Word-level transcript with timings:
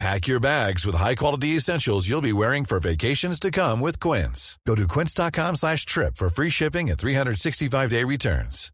Pack 0.00 0.26
your 0.26 0.40
bags 0.40 0.84
with 0.84 0.96
high-quality 0.96 1.48
essentials 1.56 2.08
you'll 2.08 2.20
be 2.20 2.32
wearing 2.32 2.64
for 2.64 2.80
vacations 2.80 3.38
to 3.40 3.50
come 3.50 3.80
with 3.80 4.00
Quince. 4.00 4.58
Go 4.66 4.74
to 4.74 4.88
quince.com 4.88 5.56
slash 5.56 5.86
trip 5.86 6.16
for 6.16 6.28
free 6.28 6.50
shipping 6.50 6.90
and 6.90 6.98
365-day 6.98 8.04
returns. 8.04 8.70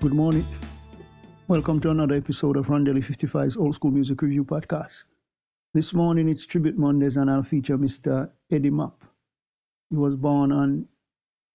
Good 0.00 0.14
morning. 0.14 0.46
Welcome 1.48 1.80
to 1.80 1.90
another 1.90 2.14
episode 2.14 2.56
of 2.56 2.66
Rondelle 2.66 3.02
55's 3.02 3.56
Old 3.56 3.74
School 3.74 3.90
Music 3.90 4.20
Review 4.22 4.44
Podcast. 4.44 5.04
This 5.74 5.92
morning 5.92 6.30
it's 6.30 6.46
Tribute 6.46 6.78
Mondays 6.78 7.18
and 7.18 7.30
I'll 7.30 7.42
feature 7.42 7.76
Mr. 7.76 8.30
Eddie 8.50 8.70
Mapp. 8.70 9.04
He 9.90 9.96
was 9.96 10.16
born 10.16 10.50
on 10.50 10.88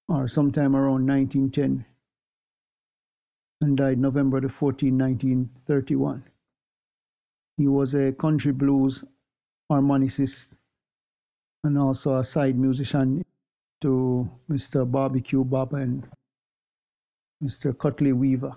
or 0.08 0.28
sometime 0.28 0.76
around 0.76 1.08
1910 1.08 1.84
and 3.62 3.76
died 3.76 3.98
November 3.98 4.40
the 4.40 4.50
14, 4.50 4.96
1931. 4.96 6.24
He 7.58 7.68
was 7.68 7.96
a 7.96 8.12
country 8.12 8.52
blues 8.52 9.04
harmonicist 9.72 10.50
and 11.64 11.76
also 11.76 12.18
a 12.18 12.24
side 12.24 12.56
musician 12.56 13.26
to 13.82 14.30
Mr. 14.48 14.90
Barbecue 14.90 15.44
Bob 15.44 15.74
and 15.74 16.08
Mr. 17.44 17.76
Curley 17.76 18.14
Weaver. 18.14 18.56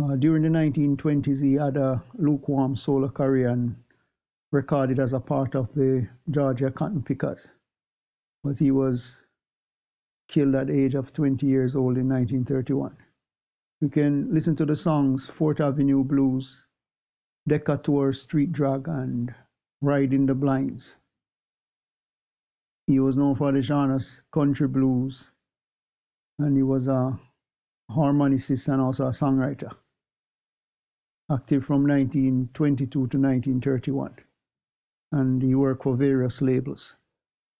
Uh, 0.00 0.14
during 0.14 0.44
the 0.44 0.48
1920s, 0.48 1.42
he 1.42 1.54
had 1.54 1.76
a 1.76 2.00
lukewarm 2.14 2.76
solo 2.76 3.08
career 3.08 3.48
and 3.48 3.74
recorded 4.52 5.00
as 5.00 5.14
a 5.14 5.20
part 5.20 5.54
of 5.54 5.72
the 5.74 6.06
Georgia 6.30 6.70
Cotton 6.70 7.02
Pickers. 7.02 7.48
But 8.44 8.58
he 8.58 8.70
was 8.70 9.14
killed 10.28 10.54
at 10.54 10.66
the 10.66 10.78
age 10.78 10.94
of 10.94 11.12
20 11.12 11.46
years 11.46 11.74
old 11.74 11.96
in 11.96 12.08
1931. 12.08 12.94
You 13.80 13.88
can 13.88 14.32
listen 14.32 14.54
to 14.56 14.66
the 14.66 14.76
songs 14.76 15.26
Fourth 15.26 15.60
Avenue 15.60 16.04
Blues, 16.04 16.64
Decatur 17.48 18.12
Street 18.12 18.52
Drag, 18.52 18.86
and 18.88 19.34
Riding 19.80 20.26
the 20.26 20.34
Blinds. 20.34 20.94
He 22.86 23.00
was 23.00 23.16
known 23.16 23.34
for 23.34 23.52
the 23.52 23.62
genres 23.62 24.20
country 24.32 24.68
blues, 24.68 25.30
and 26.38 26.56
he 26.56 26.62
was 26.62 26.88
a 26.88 27.18
harmonicist 27.90 28.68
and 28.68 28.82
also 28.82 29.06
a 29.06 29.10
songwriter, 29.10 29.72
active 31.30 31.64
from 31.64 31.86
1922 31.86 32.90
to 32.90 33.00
1931. 33.00 34.14
And 35.12 35.42
you 35.42 35.58
work 35.58 35.82
for 35.82 35.94
various 35.94 36.40
labels. 36.40 36.96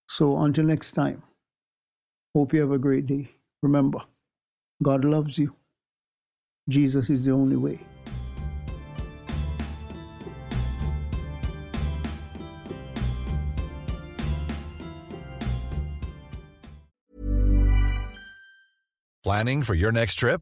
So 0.09 0.37
until 0.39 0.65
next 0.65 0.93
time, 0.93 1.23
hope 2.35 2.53
you 2.53 2.61
have 2.61 2.71
a 2.71 2.79
great 2.79 3.05
day. 3.07 3.29
Remember, 3.61 3.99
God 4.81 5.05
loves 5.05 5.37
you. 5.37 5.55
Jesus 6.67 7.09
is 7.09 7.23
the 7.23 7.31
only 7.31 7.55
way. 7.55 7.79
Planning 19.23 19.63
for 19.63 19.73
your 19.73 19.91
next 19.91 20.15
trip? 20.15 20.41